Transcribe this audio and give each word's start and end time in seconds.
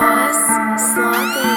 boss, 0.00 0.94
sloppy. 0.94 1.47